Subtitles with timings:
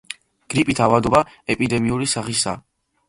[0.53, 1.21] გრიპით ავადობა
[1.55, 2.63] ეპიდემიური სახისაა.